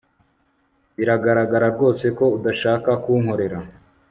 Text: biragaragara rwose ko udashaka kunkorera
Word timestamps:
biragaragara 0.97 1.67
rwose 1.75 2.05
ko 2.17 2.25
udashaka 2.37 2.91
kunkorera 3.03 3.59